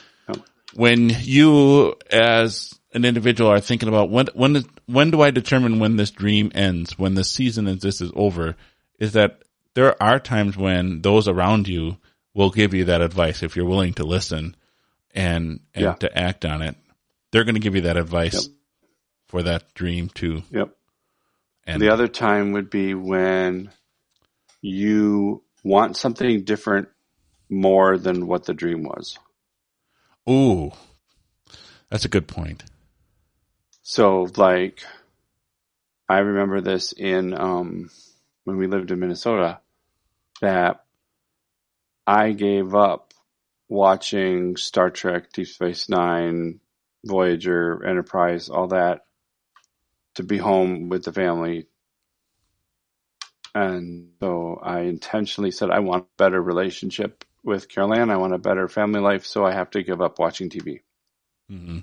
when 0.74 1.10
you 1.20 1.94
as 2.10 2.78
an 2.94 3.04
individual 3.04 3.50
are 3.50 3.60
thinking 3.60 3.88
about 3.88 4.10
when, 4.10 4.26
when, 4.34 4.64
when 4.86 5.10
do 5.10 5.20
I 5.20 5.30
determine 5.30 5.78
when 5.78 5.96
this 5.96 6.10
dream 6.10 6.50
ends, 6.54 6.98
when 6.98 7.14
the 7.14 7.24
season 7.24 7.68
of 7.68 7.80
this 7.80 8.00
is 8.00 8.10
over, 8.14 8.56
is 8.98 9.12
that 9.12 9.42
there 9.74 10.00
are 10.02 10.18
times 10.18 10.56
when 10.56 11.02
those 11.02 11.28
around 11.28 11.68
you 11.68 11.98
will 12.34 12.50
give 12.50 12.72
you 12.74 12.84
that 12.86 13.00
advice 13.02 13.42
if 13.42 13.56
you're 13.56 13.66
willing 13.66 13.94
to 13.94 14.04
listen 14.04 14.56
and, 15.14 15.60
and 15.74 15.84
Yeah. 15.84 15.94
to 15.94 16.18
act 16.18 16.44
on 16.44 16.62
it. 16.62 16.76
They're 17.30 17.44
going 17.44 17.54
to 17.56 17.60
give 17.60 17.74
you 17.74 17.82
that 17.82 17.96
advice. 17.96 18.48
for 19.26 19.42
that 19.42 19.74
dream 19.74 20.08
too. 20.08 20.42
Yep. 20.50 20.74
And 21.66 21.82
the 21.82 21.92
other 21.92 22.08
time 22.08 22.52
would 22.52 22.70
be 22.70 22.94
when 22.94 23.70
you 24.62 25.42
want 25.62 25.98
something 25.98 26.44
different 26.44 26.88
more 27.50 27.98
than 27.98 28.26
what 28.26 28.44
the 28.44 28.54
dream 28.54 28.82
was. 28.84 29.18
ooh, 30.28 30.72
that's 31.90 32.06
a 32.06 32.08
good 32.08 32.26
point. 32.26 32.64
So 33.90 34.28
like 34.36 34.84
I 36.10 36.18
remember 36.18 36.60
this 36.60 36.92
in 36.92 37.32
um 37.32 37.88
when 38.44 38.58
we 38.58 38.66
lived 38.66 38.90
in 38.90 39.00
Minnesota 39.00 39.60
that 40.42 40.84
I 42.06 42.32
gave 42.32 42.74
up 42.74 43.14
watching 43.66 44.58
Star 44.58 44.90
Trek, 44.90 45.32
Deep 45.32 45.46
Space 45.46 45.88
Nine, 45.88 46.60
Voyager, 47.02 47.82
Enterprise, 47.82 48.50
all 48.50 48.66
that 48.68 49.06
to 50.16 50.22
be 50.22 50.36
home 50.36 50.90
with 50.90 51.04
the 51.04 51.12
family. 51.14 51.66
And 53.54 54.10
so 54.20 54.60
I 54.62 54.80
intentionally 54.80 55.50
said 55.50 55.70
I 55.70 55.78
want 55.78 56.04
a 56.04 56.18
better 56.18 56.42
relationship 56.42 57.24
with 57.42 57.70
Carol 57.70 57.94
Ann. 57.94 58.10
I 58.10 58.18
want 58.18 58.34
a 58.34 58.38
better 58.38 58.68
family 58.68 59.00
life, 59.00 59.24
so 59.24 59.46
I 59.46 59.54
have 59.54 59.70
to 59.70 59.82
give 59.82 60.02
up 60.02 60.18
watching 60.18 60.50
TV. 60.50 60.82
hmm 61.48 61.78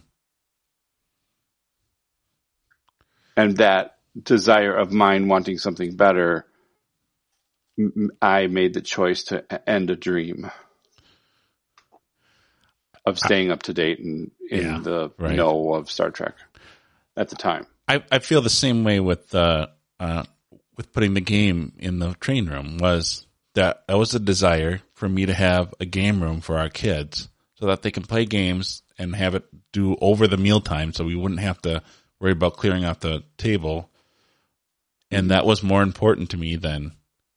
and 3.38 3.58
that 3.58 3.98
desire 4.22 4.76
of 4.76 4.92
mine 4.92 5.28
wanting 5.28 5.58
something 5.58 5.96
better, 5.96 6.46
I 8.22 8.48
made 8.48 8.74
the 8.74 8.82
choice 8.82 9.26
to 9.26 9.70
end 9.70 9.90
a 9.90 9.96
dream 9.96 10.50
of 13.06 13.20
staying 13.20 13.52
up 13.52 13.64
to 13.64 13.74
date 13.74 14.00
and 14.00 14.32
in 14.50 14.62
Yeah, 14.62 14.80
the 14.82 15.12
right. 15.20 15.36
know 15.36 15.74
of 15.74 15.92
Star 15.92 16.10
Trek 16.10 16.36
at 17.18 17.30
the 17.30 17.36
time. 17.36 17.68
I, 17.88 18.04
I 18.12 18.20
feel 18.20 18.42
the 18.42 18.50
same 18.50 18.84
way 18.84 19.00
with 19.00 19.34
uh, 19.36 19.68
uh, 20.00 20.24
with 20.76 20.92
putting 20.92 21.14
the 21.14 21.22
game 21.22 21.74
in 21.78 22.00
the 22.00 22.14
train 22.16 22.48
room 22.48 22.78
was 22.78 23.28
that 23.54 23.88
that 23.88 23.98
was 23.98 24.14
a 24.16 24.20
desire 24.20 24.82
for 24.94 25.08
me 25.08 25.26
to 25.26 25.34
have 25.34 25.74
a 25.80 25.86
game 25.86 26.22
room 26.22 26.42
for 26.42 26.58
our 26.58 26.70
kids 26.70 27.30
so 27.56 27.68
that 27.68 27.82
they 27.82 27.92
can 27.92 28.04
play 28.04 28.26
games 28.26 28.82
and 28.98 29.16
have 29.16 29.36
it 29.36 29.46
do 29.72 29.96
over 30.02 30.28
the 30.28 30.38
mealtime 30.38 30.94
so 30.94 31.06
we 31.06 31.16
wouldn't 31.16 31.40
have 31.40 31.62
to 31.62 31.82
worry 32.26 32.32
about 32.32 32.58
clearing 32.58 32.84
out 32.84 33.02
the 33.02 33.24
table. 33.38 33.90
And 35.12 35.30
that 35.30 35.46
was 35.46 35.62
more 35.62 35.84
important 35.84 36.32
to 36.32 36.38
me 36.38 36.56
than 36.56 36.94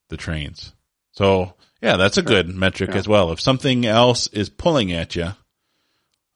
the 0.09 0.17
trains. 0.17 0.73
So 1.11 1.53
yeah, 1.79 1.95
that's 1.95 2.17
a 2.17 2.23
good 2.23 2.49
metric 2.49 2.89
Yeah. 2.89 2.97
as 2.97 3.07
well. 3.07 3.31
If 3.31 3.39
something 3.39 3.85
else 3.85 4.25
is 4.27 4.49
pulling 4.49 4.91
at 4.91 5.15
you 5.15 5.33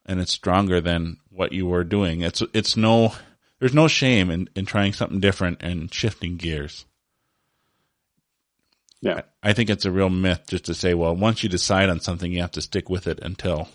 and 0.06 0.20
it's 0.20 0.32
stronger 0.32 0.80
than 0.80 1.18
what 1.30 1.52
you 1.52 1.66
were 1.66 1.82
doing, 1.82 2.20
it's, 2.20 2.42
it's 2.52 2.76
no, 2.76 3.12
there's 3.58 3.74
no 3.74 3.88
shame 3.88 4.30
in, 4.30 4.48
in 4.54 4.66
trying 4.66 4.92
something 4.92 5.18
different 5.18 5.60
and 5.60 5.92
shifting 5.92 6.36
gears. 6.36 6.86
Yeah. 9.00 9.22
I 9.42 9.52
think 9.52 9.68
it's 9.68 9.84
a 9.84 9.90
real 9.90 10.10
myth 10.10 10.44
just 10.46 10.66
to 10.66 10.74
say, 10.74 10.94
well, 10.94 11.16
once 11.16 11.42
you 11.42 11.48
decide 11.48 11.88
on 11.88 11.98
something, 11.98 12.30
you 12.32 12.40
have 12.40 12.52
to 12.52 12.62
stick 12.62 12.88
with 12.88 13.08
it 13.08 13.18
until, 13.20 13.68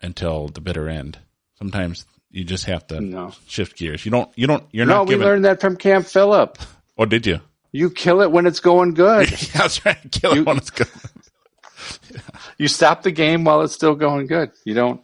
until 0.00 0.46
the 0.46 0.60
bitter 0.60 0.88
end. 0.88 1.18
Sometimes 1.58 2.06
you 2.30 2.44
just 2.44 2.64
have 2.66 2.86
to 2.88 3.00
No. 3.00 3.32
shift 3.46 3.76
gears. 3.76 4.04
You 4.04 4.10
don't, 4.10 4.30
you 4.36 4.46
don't, 4.46 4.64
you're 4.72 4.86
No, 4.86 4.98
not 5.04 5.08
No, 5.08 5.16
we 5.16 5.22
learned 5.24 5.44
that 5.44 5.60
from 5.60 5.76
Camp 5.76 6.06
Phillip. 6.06 6.58
oh, 6.98 7.04
did 7.06 7.26
you? 7.26 7.40
You 7.72 7.90
kill 7.90 8.20
it 8.22 8.30
when 8.30 8.46
it's 8.46 8.60
going 8.60 8.94
good. 8.94 9.30
yeah, 9.30 9.36
that's 9.54 9.84
right. 9.84 9.98
Kill 10.10 10.34
You- 10.34 10.40
it 10.42 10.46
when 10.46 10.56
it's 10.58 10.70
good. 10.70 10.88
you 12.58 12.68
stop 12.68 13.02
the 13.02 13.10
game 13.10 13.44
while 13.44 13.62
it's 13.62 13.74
still 13.74 13.94
going 13.94 14.26
good. 14.26 14.50
You 14.64 14.74
don't 14.74 15.00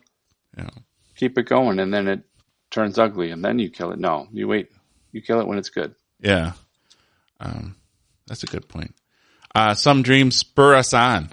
Yeah. 0.56 0.70
keep 1.16 1.36
it 1.38 1.44
going 1.44 1.78
and 1.78 1.92
then 1.92 2.08
it 2.08 2.20
turns 2.70 2.98
ugly 2.98 3.30
and 3.30 3.44
then 3.44 3.58
you 3.58 3.70
kill 3.70 3.92
it. 3.92 3.98
No, 3.98 4.28
you 4.32 4.48
wait. 4.48 4.70
You 5.12 5.20
kill 5.22 5.40
it 5.40 5.46
when 5.46 5.58
it's 5.58 5.70
good. 5.70 5.94
Yeah. 6.20 6.52
Um, 7.40 7.76
that's 8.26 8.42
a 8.42 8.46
good 8.46 8.68
point. 8.68 8.94
Uh, 9.54 9.74
some 9.74 10.02
dreams 10.02 10.36
spur 10.36 10.74
us 10.74 10.92
on. 10.92 11.28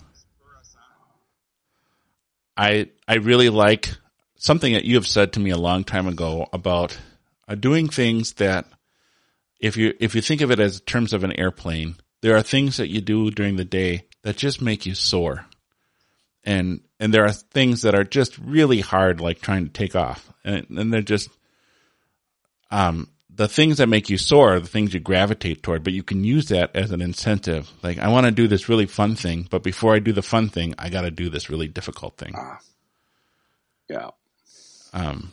I, 2.57 2.89
I 3.07 3.15
really 3.15 3.49
like 3.49 3.95
something 4.41 4.73
that 4.73 4.85
you 4.85 4.95
have 4.95 5.05
said 5.05 5.31
to 5.33 5.39
me 5.39 5.51
a 5.51 5.57
long 5.57 5.83
time 5.83 6.07
ago 6.07 6.47
about 6.51 6.97
uh, 7.47 7.53
doing 7.53 7.87
things 7.87 8.33
that 8.33 8.65
if 9.59 9.77
you, 9.77 9.93
if 9.99 10.15
you 10.15 10.21
think 10.21 10.41
of 10.41 10.49
it 10.49 10.59
as 10.59 10.81
terms 10.81 11.13
of 11.13 11.23
an 11.23 11.39
airplane, 11.39 11.95
there 12.21 12.35
are 12.35 12.41
things 12.41 12.77
that 12.77 12.89
you 12.89 13.01
do 13.01 13.29
during 13.29 13.55
the 13.55 13.63
day 13.63 14.05
that 14.23 14.37
just 14.37 14.59
make 14.59 14.87
you 14.87 14.95
sore. 14.95 15.45
And, 16.43 16.81
and 16.99 17.13
there 17.13 17.23
are 17.23 17.31
things 17.31 17.83
that 17.83 17.93
are 17.93 18.03
just 18.03 18.35
really 18.39 18.81
hard, 18.81 19.21
like 19.21 19.41
trying 19.41 19.65
to 19.65 19.71
take 19.71 19.95
off. 19.95 20.27
And, 20.43 20.65
and 20.71 20.91
they're 20.91 21.03
just, 21.03 21.29
um, 22.71 23.09
the 23.29 23.47
things 23.47 23.77
that 23.77 23.89
make 23.89 24.09
you 24.09 24.17
sore 24.17 24.55
are 24.55 24.59
the 24.59 24.67
things 24.67 24.91
you 24.91 24.99
gravitate 24.99 25.61
toward, 25.61 25.83
but 25.83 25.93
you 25.93 26.01
can 26.01 26.23
use 26.23 26.47
that 26.47 26.75
as 26.75 26.89
an 26.89 27.01
incentive. 27.01 27.69
Like, 27.83 27.99
I 27.99 28.07
want 28.07 28.25
to 28.25 28.31
do 28.31 28.47
this 28.47 28.69
really 28.69 28.87
fun 28.87 29.15
thing, 29.15 29.47
but 29.51 29.61
before 29.61 29.93
I 29.93 29.99
do 29.99 30.13
the 30.13 30.23
fun 30.23 30.49
thing, 30.49 30.73
I 30.79 30.89
got 30.89 31.01
to 31.01 31.11
do 31.11 31.29
this 31.29 31.51
really 31.51 31.67
difficult 31.67 32.17
thing. 32.17 32.33
Yeah. 33.87 34.09
Um, 34.93 35.31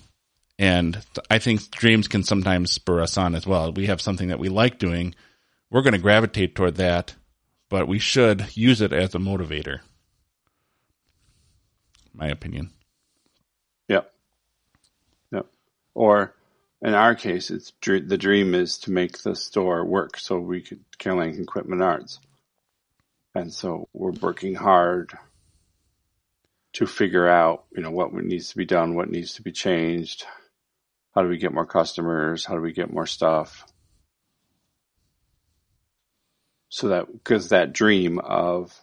and 0.59 0.95
th- 0.95 1.27
I 1.31 1.39
think 1.39 1.71
dreams 1.71 2.09
can 2.09 2.23
sometimes 2.23 2.73
spur 2.73 3.01
us 3.01 3.17
on 3.17 3.35
as 3.35 3.47
well. 3.47 3.73
We 3.73 3.87
have 3.87 4.01
something 4.01 4.29
that 4.29 4.39
we 4.39 4.49
like 4.49 4.79
doing. 4.79 5.15
We're 5.71 5.83
going 5.83 5.93
to 5.93 5.99
gravitate 5.99 6.55
toward 6.55 6.77
that, 6.77 7.15
but 7.69 7.87
we 7.89 7.99
should 7.99 8.57
use 8.57 8.81
it 8.81 8.93
as 8.93 9.15
a 9.15 9.19
motivator. 9.19 9.81
My 12.13 12.29
opinion. 12.29 12.71
Yep. 13.89 14.13
Yep. 15.33 15.47
Or 15.95 16.35
in 16.83 16.95
our 16.95 17.15
case, 17.15 17.51
it's 17.51 17.73
the 17.83 18.19
dream 18.19 18.55
is 18.55 18.79
to 18.79 18.93
make 18.93 19.19
the 19.19 19.35
store 19.35 19.85
work 19.85 20.19
so 20.19 20.39
we 20.39 20.63
could 20.63 20.85
Carol 20.99 21.23
Ann 21.23 21.35
can 21.35 21.47
quit 21.47 21.69
Menards, 21.69 22.19
and 23.35 23.53
so 23.53 23.89
we're 23.93 24.13
working 24.13 24.55
hard 24.55 25.13
to 26.79 26.87
figure 26.87 27.29
out 27.29 27.65
you 27.75 27.83
know 27.83 27.91
what 27.91 28.13
needs 28.15 28.51
to 28.51 28.57
be 28.57 28.65
done, 28.65 28.95
what 28.97 29.11
needs 29.11 29.35
to 29.35 29.43
be 29.43 29.53
changed, 29.53 30.25
how 31.15 31.23
do 31.23 31.29
we 31.29 31.39
get 31.39 31.53
more 31.55 31.67
customers, 31.67 32.45
how 32.45 32.55
do 32.55 32.61
we 32.61 32.73
get 32.73 32.93
more 32.93 33.07
stuff, 33.07 33.65
so 36.69 36.89
that 36.89 37.13
because 37.13 37.49
that 37.51 37.73
dream 37.73 38.19
of 38.19 38.75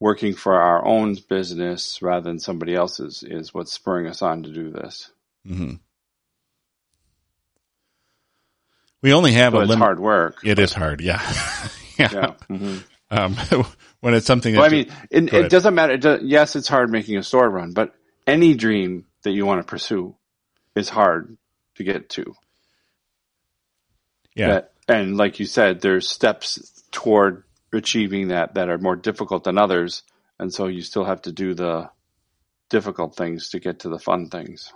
working 0.00 0.34
for 0.34 0.54
our 0.60 0.84
own 0.84 1.16
business 1.28 2.00
rather 2.00 2.24
than 2.24 2.38
somebody 2.38 2.74
else's 2.74 3.22
is 3.22 3.52
what's 3.52 3.72
spurring 3.72 4.06
us 4.06 4.22
on 4.22 4.42
to 4.44 4.50
do 4.50 4.70
this. 4.70 5.10
Mm-hmm. 5.46 5.74
We 9.02 9.12
only 9.12 9.32
have 9.32 9.52
So 9.52 9.58
a 9.58 9.62
it's 9.62 9.68
limit. 9.68 9.82
hard 9.82 10.00
work. 10.00 10.38
It 10.44 10.58
is 10.58 10.72
hard. 10.72 11.00
Yeah. 11.00 11.20
yeah. 11.98 12.08
Yeah. 12.12 12.32
hmm 12.48 12.78
Um, 13.10 13.36
when 14.00 14.14
it's 14.14 14.26
something 14.26 14.54
that 14.54 14.60
Well, 14.60 14.68
I 14.68 14.72
mean, 14.72 14.92
it, 15.10 15.32
it 15.32 15.50
doesn't 15.50 15.74
matter. 15.74 15.94
It 15.94 16.00
do- 16.00 16.20
yes, 16.22 16.56
it's 16.56 16.68
hard 16.68 16.90
making 16.90 17.16
a 17.16 17.22
store 17.22 17.48
run, 17.48 17.72
but 17.72 17.94
any 18.26 18.54
dream 18.54 19.06
that 19.22 19.32
you 19.32 19.46
want 19.46 19.60
to 19.60 19.66
pursue 19.68 20.16
is 20.74 20.88
hard 20.88 21.36
to 21.76 21.84
get 21.84 22.08
to. 22.10 22.34
yeah. 24.34 24.48
That, 24.48 24.72
and 24.88 25.16
like 25.16 25.38
you 25.38 25.46
said, 25.46 25.80
there's 25.80 26.08
steps 26.08 26.82
toward 26.90 27.44
achieving 27.72 28.28
that 28.28 28.54
that 28.54 28.68
are 28.68 28.78
more 28.78 28.96
difficult 28.96 29.44
than 29.44 29.58
others, 29.58 30.02
and 30.38 30.52
so 30.52 30.66
you 30.66 30.82
still 30.82 31.04
have 31.04 31.22
to 31.22 31.32
do 31.32 31.54
the 31.54 31.90
difficult 32.70 33.16
things 33.16 33.50
to 33.50 33.60
get 33.60 33.80
to 33.80 33.88
the 33.88 33.98
fun 33.98 34.28
things. 34.30 34.72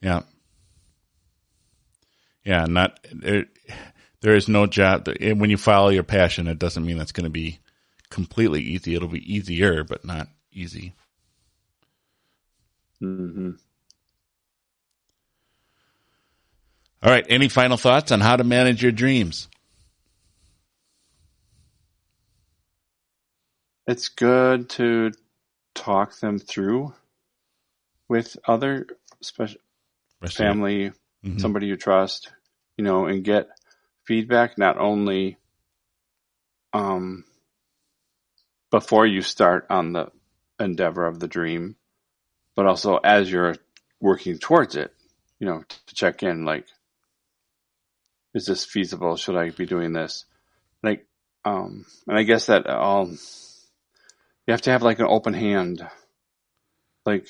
Yeah. 0.00 0.22
Yeah, 2.44 2.66
not 2.66 2.98
there. 3.12 3.46
There 4.20 4.36
is 4.36 4.48
no 4.48 4.66
job 4.66 5.08
when 5.20 5.50
you 5.50 5.58
follow 5.58 5.90
your 5.90 6.02
passion. 6.02 6.46
It 6.48 6.58
doesn't 6.58 6.84
mean 6.84 6.96
that's 6.96 7.12
going 7.12 7.24
to 7.24 7.30
be 7.30 7.58
completely 8.14 8.62
easy. 8.62 8.94
It'll 8.94 9.08
be 9.08 9.34
easier, 9.34 9.82
but 9.84 10.04
not 10.04 10.28
easy. 10.52 10.94
hmm 13.00 13.50
All 17.02 17.10
right. 17.10 17.26
Any 17.28 17.48
final 17.48 17.76
thoughts 17.76 18.12
on 18.12 18.20
how 18.20 18.36
to 18.36 18.44
manage 18.44 18.82
your 18.82 18.92
dreams? 18.92 19.48
It's 23.86 24.08
good 24.08 24.70
to 24.70 25.12
talk 25.74 26.18
them 26.20 26.38
through 26.38 26.94
with 28.08 28.36
other 28.46 28.86
special 29.20 29.60
Rest 30.20 30.36
of 30.36 30.40
your- 30.40 30.48
family, 30.54 30.92
Mhm. 31.24 31.40
somebody 31.40 31.66
you 31.66 31.76
trust, 31.76 32.32
you 32.78 32.84
know, 32.84 33.04
and 33.06 33.22
get 33.24 33.48
feedback 34.04 34.56
not 34.56 34.78
only 34.78 35.36
um, 36.72 37.24
before 38.74 39.06
you 39.06 39.22
start 39.22 39.66
on 39.70 39.92
the 39.92 40.10
endeavor 40.58 41.06
of 41.06 41.20
the 41.20 41.28
dream, 41.28 41.76
but 42.56 42.66
also 42.66 42.96
as 42.96 43.30
you're 43.30 43.54
working 44.00 44.36
towards 44.36 44.74
it, 44.74 44.92
you 45.38 45.46
know, 45.46 45.62
to 45.86 45.94
check 45.94 46.24
in 46.24 46.44
like, 46.44 46.66
is 48.34 48.46
this 48.46 48.64
feasible? 48.64 49.14
Should 49.14 49.36
I 49.36 49.50
be 49.50 49.64
doing 49.64 49.92
this? 49.92 50.24
Like, 50.82 51.06
um, 51.44 51.86
and 52.08 52.18
I 52.18 52.24
guess 52.24 52.46
that 52.46 52.66
all 52.66 53.06
you 53.06 53.16
have 54.48 54.62
to 54.62 54.72
have 54.72 54.82
like 54.82 54.98
an 54.98 55.06
open 55.08 55.34
hand. 55.34 55.88
Like, 57.06 57.28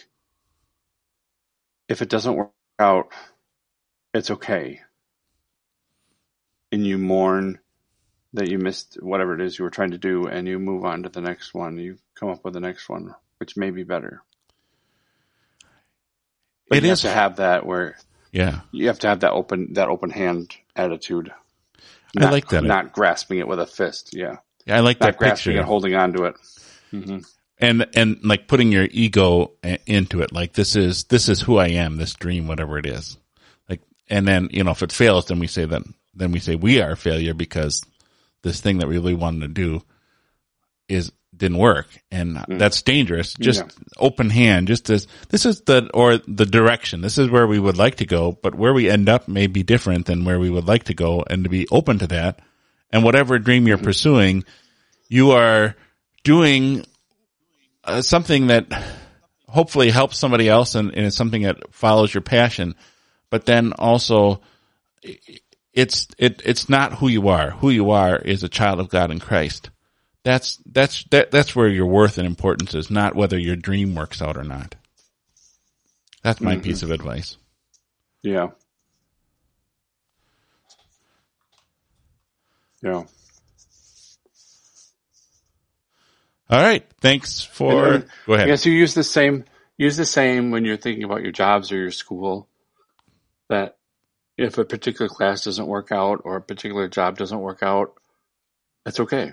if 1.91 2.01
it 2.01 2.09
doesn't 2.09 2.37
work 2.37 2.53
out, 2.79 3.13
it's 4.15 4.31
okay. 4.31 4.81
And 6.73 6.87
you 6.87 6.97
mourn 6.97 7.59
that 8.35 8.49
you 8.50 8.59
missed 8.59 8.99
whatever 9.00 9.35
it 9.35 9.41
is 9.41 9.59
you 9.59 9.64
were 9.64 9.71
trying 9.71 9.93
to 9.93 9.99
do 9.99 10.26
and 10.26 10.47
you 10.47 10.59
move 10.59 10.85
on 10.85 11.03
to 11.05 11.09
the 11.09 11.21
next 11.21 11.55
one. 11.55 11.79
You 11.79 11.97
come 12.14 12.29
up 12.29 12.45
with 12.45 12.53
the 12.55 12.61
next 12.61 12.88
one, 12.88 13.14
which 13.38 13.57
may 13.57 13.71
be 13.71 13.85
better. 13.85 14.23
But 16.69 16.79
It 16.79 16.85
you 16.85 16.93
is- 16.93 17.03
have 17.03 17.11
to 17.12 17.14
have 17.17 17.37
that 17.37 17.67
where 17.67 17.97
Yeah. 18.33 18.61
you 18.73 18.88
have 18.88 18.99
to 19.00 19.09
have 19.09 19.21
that 19.21 19.33
open 19.33 19.75
that 19.75 19.88
open 19.88 20.11
hand 20.11 20.55
attitude. 20.75 21.33
I 22.19 22.31
like 22.31 22.49
that. 22.49 22.62
Not 22.64 22.93
grasping 22.93 23.38
it 23.38 23.49
with 23.49 23.59
a 23.61 23.67
fist. 23.67 24.11
Yeah. 24.14 24.37
yeah 24.67 24.76
I 24.76 24.81
like 24.81 25.00
Not 25.00 25.07
that 25.12 25.19
grasping 25.19 25.53
picture. 25.55 25.61
it, 25.62 25.67
holding 25.67 25.95
on 25.95 26.12
to 26.14 26.25
it. 26.25 26.35
hmm 26.91 27.19
and 27.59 27.87
and 27.95 28.19
like 28.25 28.49
putting 28.49 28.73
your 28.73 28.88
ego 28.91 29.53
into 29.87 30.21
it 30.23 30.33
like 30.33 30.55
this 30.55 30.75
is 30.75 31.05
this 31.05 31.29
is 31.29 31.41
who 31.41 31.57
i 31.57 31.69
am 31.69 31.97
this 31.97 32.12
dream 32.14 32.49
whatever 32.49 32.79
it 32.79 32.85
is 32.85 33.17
like 33.71 33.81
and 34.11 34.26
then 34.26 34.49
you 34.50 34.64
know 34.64 34.73
if 34.73 34.83
it 34.83 34.91
fails 34.91 35.26
then 35.26 35.38
we 35.38 35.47
say 35.47 35.64
that 35.64 35.83
then 36.17 36.33
we 36.33 36.41
say 36.41 36.57
we 36.57 36.81
are 36.83 36.91
a 36.91 36.97
failure 36.97 37.33
because 37.33 37.81
this 38.45 38.61
thing 38.61 38.79
that 38.79 38.87
we 38.89 38.95
really 38.95 39.15
wanted 39.15 39.41
to 39.41 39.49
do 39.49 39.83
is 40.89 41.11
didn't 41.37 41.59
work. 41.59 41.89
And 42.13 42.45
that's 42.49 42.83
dangerous. 42.83 43.35
Just 43.35 43.61
Yeah. 43.61 43.69
open 43.99 44.31
hand. 44.31 44.69
Just 44.69 44.89
as 44.91 45.09
this 45.31 45.45
is 45.45 45.63
the 45.63 45.91
or 45.93 46.19
the 46.19 46.47
direction. 46.47 47.01
This 47.01 47.19
is 47.19 47.29
where 47.29 47.47
we 47.49 47.59
would 47.59 47.77
like 47.77 47.97
to 47.97 48.07
go 48.07 48.39
but 48.41 48.55
where 48.55 48.73
we 48.73 48.89
end 48.89 49.09
up 49.09 49.27
may 49.27 49.49
be 49.49 49.65
different 49.65 50.07
than 50.07 50.25
where 50.25 50.39
we 50.39 50.49
would 50.51 50.69
like 50.69 50.85
to 50.85 50.95
go 50.95 51.25
and 51.29 51.43
to 51.43 51.51
be 51.51 51.67
open 51.73 51.99
to 51.99 52.07
that. 52.09 52.39
And 52.93 53.03
whatever 53.03 53.41
dream 53.41 53.67
you're 53.67 53.79
pursuing 53.79 54.45
you 55.09 55.33
are 55.33 55.75
doing 56.23 56.85
uh, 57.83 58.01
something 58.01 58.47
that 58.47 58.67
hopefully 59.49 59.91
helps 59.91 60.19
somebody 60.19 60.49
else 60.49 60.75
and, 60.75 60.95
and 60.95 61.07
it's 61.07 61.17
something 61.17 61.43
that 61.43 61.75
follows 61.75 62.15
your 62.15 62.23
passion, 62.23 62.75
but 63.31 63.45
then 63.45 63.73
also 63.73 64.41
it's, 65.75 66.09
it, 66.16 66.40
it's 66.45 66.69
not 66.69 66.95
who 66.95 67.09
you 67.09 67.28
are. 67.28 67.50
Who 67.50 67.69
you 67.69 67.90
are 67.90 68.16
is 68.16 68.43
a 68.43 68.49
child 68.49 68.81
of 68.81 68.88
God 68.88 69.11
in 69.11 69.19
Christ. 69.19 69.71
That's, 70.23 70.59
that's, 70.64 71.04
that, 71.11 71.31
that's 71.31 71.54
where 71.54 71.69
your 71.69 71.87
worth 71.87 72.16
and 72.16 72.26
importance 72.26 72.75
is, 72.75 72.90
not 72.90 73.14
whether 73.14 73.38
your 73.38 73.57
dream 73.57 73.95
works 73.95 74.23
out 74.23 74.38
or 74.38 74.45
not. 74.45 74.75
That's 76.23 76.40
my 76.40 76.54
mm-hmm. 76.54 76.62
piece 76.62 76.83
of 76.83 76.90
advice. 76.90 77.37
Yeah. 78.23 78.49
Yeah. 82.83 83.04
All 86.50 86.61
right. 86.62 86.85
Thanks 87.00 87.43
for, 87.43 87.95
And- 87.95 88.07
go 88.26 88.35
ahead. 88.35 88.49
Yes, 88.49 88.64
you 88.64 88.73
use 88.73 88.95
the 88.95 89.02
same 89.02 89.45
use 89.76 89.97
the 89.97 90.07
same 90.07 90.50
when 90.50 90.64
you're 90.64 90.76
thinking 90.76 91.04
about 91.04 91.23
your 91.23 91.33
jobs 91.33 91.73
or 91.73 91.76
your 91.76 91.90
school. 91.90 92.49
That 93.49 93.76
if 94.37 94.59
a 94.59 94.64
particular 94.64 95.09
class 95.09 95.45
doesn't 95.45 95.67
work 95.67 95.93
out 95.93 96.23
or 96.25 96.37
a 96.37 96.43
particular 96.43 96.88
job 96.88 97.17
doesn't 97.19 97.41
work 97.41 97.62
out, 97.62 97.95
that's 98.85 99.00
okay. 99.00 99.33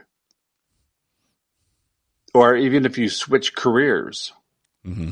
Or 2.34 2.56
even 2.56 2.86
if 2.86 2.98
you 2.98 3.10
switch 3.10 3.56
careers, 3.56 4.34
hmm 4.84 5.12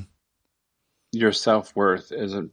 your 1.12 1.32
self 1.32 1.76
worth 1.76 2.12
isn't 2.12 2.52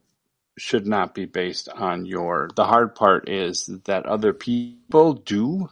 should 0.57 0.87
not 0.87 1.13
be 1.13 1.25
based 1.25 1.69
on 1.69 2.05
your 2.05 2.49
the 2.55 2.65
hard 2.65 2.95
part 2.95 3.29
is 3.29 3.67
that 3.85 4.05
other 4.05 4.33
people 4.33 5.13
do 5.13 5.69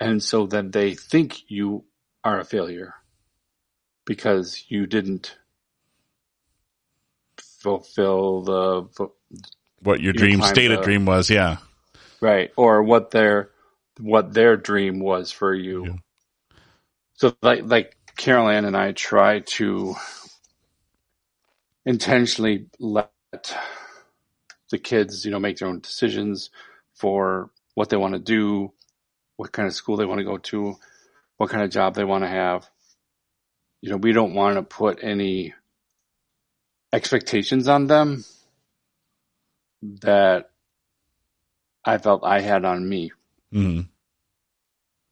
and 0.00 0.22
so 0.22 0.46
then 0.46 0.70
they 0.70 0.94
think 0.94 1.50
you 1.50 1.84
are 2.24 2.40
a 2.40 2.44
failure 2.44 2.94
because 4.06 4.64
you 4.68 4.86
didn't 4.86 5.36
fulfill 7.38 8.42
the 8.42 9.08
What 9.86 10.02
your 10.02 10.12
You 10.12 10.26
dream, 10.26 10.42
stated 10.42 10.82
dream 10.82 11.06
was. 11.06 11.30
Yeah. 11.30 11.58
right 12.22 12.50
or 12.56 12.82
what 12.84 13.12
their 13.12 13.50
what 14.00 14.34
their 14.34 14.56
dream 14.58 15.00
was 15.00 15.32
for 15.32 15.54
you 15.54 15.90
Yeah. 15.90 15.96
so 17.14 17.36
like 17.42 17.62
like 17.64 17.96
carol 18.16 18.48
ann 18.48 18.64
and 18.66 18.76
i 18.76 18.92
try 18.92 19.40
to 19.40 19.94
intentionally 21.86 22.66
let 22.80 23.10
the 24.70 24.78
kids 24.78 25.24
you 25.24 25.30
know 25.32 25.40
make 25.40 25.58
their 25.58 25.68
own 25.68 25.80
decisions 25.80 26.50
for 26.94 27.50
what 27.74 27.90
they 27.90 27.96
want 27.98 28.14
to 28.14 28.20
do 28.20 28.72
what 29.36 29.52
kind 29.52 29.68
of 29.68 29.74
school 29.74 29.96
they 29.96 30.06
want 30.06 30.18
to 30.18 30.24
go 30.24 30.38
to 30.38 30.76
what 31.38 31.50
kind 31.50 31.64
of 31.64 31.70
job 31.70 31.94
they 31.94 32.04
want 32.04 32.24
to 32.24 32.28
have 32.28 32.68
you 33.82 33.90
know 33.90 33.96
we 33.98 34.12
don't 34.12 34.34
want 34.34 34.56
to 34.56 34.62
put 34.62 35.00
any 35.02 35.54
expectations 36.92 37.68
on 37.68 37.86
them 37.88 38.24
that 39.82 40.50
I 41.84 41.98
felt 41.98 42.24
I 42.24 42.40
had 42.40 42.64
on 42.64 42.88
me 42.88 43.12
hmm 43.52 43.82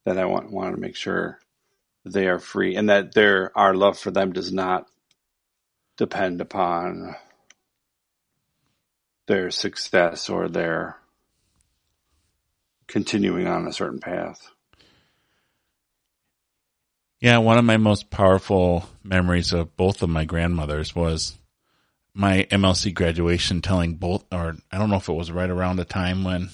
that 0.05 0.19
I 0.19 0.27
want 0.27 0.51
wanted 0.51 0.73
to 0.73 0.81
make 0.81 0.97
sure 0.97 1.39
they 2.05 2.27
are 2.27 2.39
free 2.39 2.77
and 2.77 2.91
that 2.91 3.15
their 3.15 3.57
our 3.57 3.75
love 3.75 3.99
for 3.99 4.11
them 4.11 4.33
does 4.33 4.53
not 4.53 4.87
depend 5.97 6.41
upon 6.41 7.17
their 9.27 9.51
success 9.51 10.29
or 10.29 10.49
their 10.49 10.99
continuing 12.87 13.47
on 13.47 13.67
a 13.67 13.73
certain 13.73 14.01
path. 14.01 14.51
Yeah, 17.21 17.39
one 17.39 17.57
of 17.57 17.65
my 17.65 17.79
most 17.79 18.11
powerful 18.11 18.87
memories 19.03 19.55
of 19.55 19.77
both 19.77 20.03
of 20.03 20.11
my 20.11 20.27
grandmothers 20.27 20.95
was 20.95 21.39
my 22.15 22.47
MLC 22.51 22.95
graduation 22.95 23.61
telling 23.61 23.95
both, 23.95 24.25
or 24.33 24.57
I 24.71 24.79
don't 24.79 24.91
know 24.91 24.97
if 24.97 25.09
it 25.09 25.13
was 25.15 25.33
right 25.33 25.51
around 25.51 25.77
the 25.77 25.85
time 25.85 26.23
when 26.23 26.49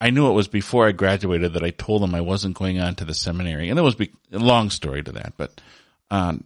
I 0.00 0.10
knew 0.10 0.28
it 0.28 0.34
was 0.34 0.48
before 0.48 0.86
I 0.86 0.92
graduated 0.92 1.54
that 1.54 1.64
I 1.64 1.70
told 1.70 2.02
them 2.02 2.14
I 2.14 2.20
wasn't 2.20 2.56
going 2.56 2.80
on 2.80 2.94
to 2.96 3.04
the 3.04 3.14
seminary. 3.14 3.70
And 3.70 3.78
it 3.78 3.82
was 3.82 3.96
be, 3.96 4.12
a 4.32 4.38
long 4.38 4.70
story 4.70 5.02
to 5.02 5.12
that, 5.12 5.32
but, 5.36 5.60
um, 6.10 6.44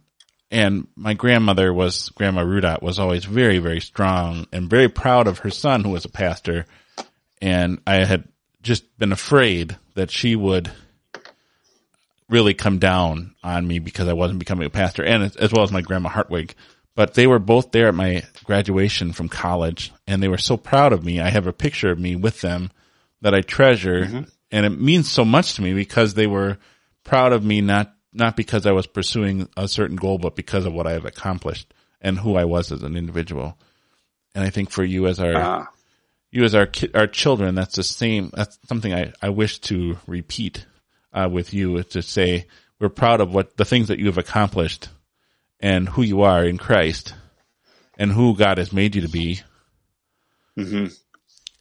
and 0.49 0.87
my 0.95 1.13
grandmother 1.13 1.73
was, 1.73 2.09
Grandma 2.09 2.43
Rudot 2.43 2.81
was 2.81 2.99
always 2.99 3.23
very, 3.23 3.59
very 3.59 3.79
strong 3.79 4.47
and 4.51 4.69
very 4.69 4.89
proud 4.89 5.27
of 5.27 5.39
her 5.39 5.49
son 5.49 5.83
who 5.83 5.91
was 5.91 6.03
a 6.03 6.09
pastor. 6.09 6.65
And 7.41 7.79
I 7.87 8.03
had 8.03 8.27
just 8.61 8.97
been 8.97 9.13
afraid 9.13 9.77
that 9.95 10.11
she 10.11 10.35
would 10.35 10.69
really 12.29 12.53
come 12.53 12.79
down 12.79 13.35
on 13.43 13.67
me 13.67 13.79
because 13.79 14.07
I 14.07 14.13
wasn't 14.13 14.39
becoming 14.39 14.65
a 14.65 14.69
pastor 14.69 15.03
and 15.03 15.23
as- 15.23 15.35
as 15.35 15.51
well 15.51 15.63
as 15.63 15.71
my 15.71 15.81
grandma 15.81 16.09
Hartwig. 16.09 16.53
But 17.01 17.15
they 17.15 17.25
were 17.25 17.39
both 17.39 17.71
there 17.71 17.87
at 17.87 17.95
my 17.95 18.21
graduation 18.43 19.11
from 19.11 19.27
college 19.27 19.91
and 20.05 20.21
they 20.21 20.27
were 20.27 20.37
so 20.37 20.55
proud 20.55 20.93
of 20.93 21.03
me. 21.03 21.19
I 21.19 21.31
have 21.31 21.47
a 21.47 21.51
picture 21.51 21.89
of 21.89 21.97
me 21.97 22.15
with 22.15 22.41
them 22.41 22.69
that 23.21 23.33
I 23.33 23.41
treasure 23.41 24.27
and 24.51 24.65
it 24.67 24.79
means 24.79 25.09
so 25.09 25.25
much 25.25 25.55
to 25.55 25.63
me 25.63 25.73
because 25.73 26.13
they 26.13 26.27
were 26.27 26.59
proud 27.03 27.33
of 27.33 27.43
me 27.43 27.59
not 27.59 27.95
not 28.13 28.37
because 28.37 28.67
I 28.67 28.71
was 28.73 28.85
pursuing 28.85 29.49
a 29.57 29.67
certain 29.67 29.95
goal 29.95 30.19
but 30.19 30.35
because 30.35 30.67
of 30.67 30.73
what 30.73 30.85
I 30.85 30.91
have 30.91 31.05
accomplished 31.05 31.73
and 32.01 32.19
who 32.19 32.35
I 32.35 32.45
was 32.45 32.71
as 32.71 32.83
an 32.83 32.95
individual. 32.95 33.57
And 34.35 34.43
I 34.43 34.51
think 34.51 34.69
for 34.69 34.83
you 34.83 35.07
as 35.07 35.19
our 35.19 35.35
Ah, 35.35 35.71
you 36.29 36.43
as 36.43 36.53
our 36.53 36.67
ki- 36.67 36.91
our 36.93 37.07
children, 37.07 37.55
that's 37.55 37.77
the 37.77 37.83
same. 37.83 38.29
That's 38.31 38.59
something 38.67 38.93
I, 38.93 39.11
I 39.23 39.29
wish 39.29 39.57
to 39.61 39.97
repeat 40.05 40.67
uh, 41.13 41.29
with 41.31 41.51
you 41.51 41.77
is 41.77 41.87
to 41.87 42.03
say 42.03 42.45
we're 42.79 42.89
proud 42.89 43.21
of 43.21 43.33
what 43.33 43.57
the 43.57 43.65
things 43.65 43.87
that 43.87 43.97
you 43.97 44.05
have 44.05 44.19
accomplished 44.19 44.89
and 45.61 45.87
who 45.87 46.01
you 46.01 46.23
are 46.23 46.43
in 46.43 46.57
Christ 46.57 47.13
and 47.97 48.11
who 48.11 48.35
God 48.35 48.57
has 48.57 48.73
made 48.73 48.95
you 48.95 49.01
to 49.03 49.09
be. 49.09 49.41
hmm 50.57 50.87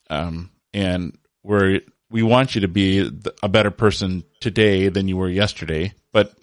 Um, 0.08 0.50
and 0.74 1.18
we're 1.42 1.80
we 2.10 2.22
want 2.24 2.54
you 2.56 2.62
to 2.62 2.68
be 2.68 3.08
a 3.42 3.48
better 3.48 3.70
person 3.70 4.24
today 4.40 4.88
than 4.88 5.06
you 5.08 5.16
were 5.16 5.28
yesterday, 5.30 5.92
but 6.12 6.34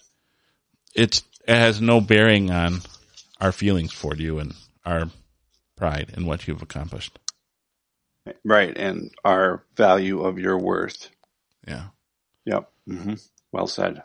it's 0.95 1.23
it 1.47 1.55
has 1.55 1.81
no 1.81 1.99
bearing 2.01 2.51
on 2.51 2.81
our 3.41 3.51
feelings 3.51 3.93
for 3.93 4.15
you 4.15 4.39
and 4.39 4.53
our 4.85 5.09
pride 5.75 6.13
in 6.15 6.25
what 6.25 6.47
you've 6.47 6.61
accomplished. 6.61 7.19
right, 8.45 8.77
and 8.77 9.11
our 9.25 9.63
value 9.75 10.21
of 10.21 10.39
your 10.39 10.57
worth. 10.57 11.09
Yeah. 11.67 11.87
Yep. 12.45 12.71
hmm 12.87 13.13
Well 13.51 13.67
said. 13.67 14.03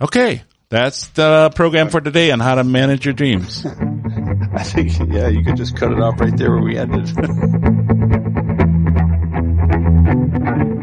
Okay. 0.00 0.42
That's 0.68 1.06
the 1.08 1.52
program 1.54 1.90
for 1.90 2.00
today 2.00 2.32
on 2.32 2.40
how 2.40 2.56
to 2.56 2.64
manage 2.64 3.04
your 3.04 3.14
dreams. 3.14 3.64
I 4.54 4.62
think 4.62 4.98
yeah, 5.12 5.28
you 5.28 5.44
could 5.44 5.56
just 5.56 5.76
cut 5.76 5.92
it 5.92 6.00
off 6.00 6.18
right 6.20 6.36
there 6.36 6.50
where 6.50 6.62
we 6.62 6.76
ended. 6.76 7.06